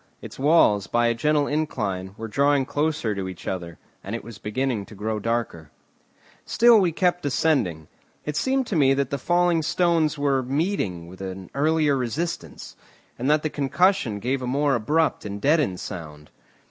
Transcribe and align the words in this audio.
Its 0.19 0.39
walls, 0.39 0.87
by 0.87 1.05
a 1.05 1.13
gentle 1.13 1.45
incline, 1.45 2.15
were 2.17 2.27
drawing 2.27 2.65
closer 2.65 3.13
to 3.13 3.29
each 3.29 3.47
other, 3.47 3.77
and 4.03 4.15
it 4.15 4.23
was 4.23 4.39
beginning 4.39 4.83
to 4.83 4.95
grow 4.95 5.19
darker. 5.19 5.69
Still 6.43 6.79
we 6.79 6.91
kept 6.91 7.21
descending. 7.21 7.87
It 8.25 8.35
seemed 8.35 8.65
to 8.65 8.75
me 8.75 8.95
that 8.95 9.11
the 9.11 9.19
falling 9.19 9.61
stones 9.61 10.17
were 10.17 10.41
meeting 10.41 11.05
with 11.07 11.21
an 11.21 11.51
earlier 11.53 11.95
resistance, 11.95 12.75
and 13.19 13.29
that 13.29 13.43
the 13.43 13.49
concussion 13.51 14.17
gave 14.17 14.41
a 14.41 14.47
more 14.47 14.73
abrupt 14.73 15.23
and 15.23 15.39
deadened 15.39 15.79
sound. 15.79 16.31